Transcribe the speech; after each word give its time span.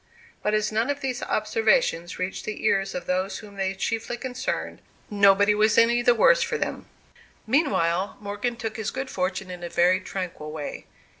But 0.41 0.55
as 0.55 0.71
none 0.71 0.89
of 0.89 1.01
these 1.01 1.21
observations 1.21 2.17
reached 2.17 2.43
the 2.43 2.65
ears 2.65 2.95
of 2.95 3.05
those 3.05 3.37
whom 3.37 3.55
they 3.55 3.75
chiefly 3.75 4.17
concerned, 4.17 4.81
nobody 5.11 5.53
was 5.53 5.77
any 5.77 6.01
the 6.01 6.15
worse 6.15 6.41
for 6.41 6.57
them. 6.57 6.87
Meanwhile, 7.45 8.17
Morgan 8.19 8.55
took 8.55 8.77
his 8.77 8.89
good 8.89 9.11
fortune 9.11 9.51
in 9.51 9.63
a 9.63 9.69
very 9.69 9.99
tranquil 9.99 10.51
way. 10.51 10.87